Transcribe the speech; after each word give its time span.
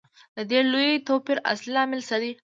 د 0.35 0.37
دې 0.49 0.61
لوی 0.71 0.91
توپیر 1.07 1.37
اصلي 1.51 1.71
لامل 1.75 2.01
څه 2.09 2.15
دی 2.21 2.31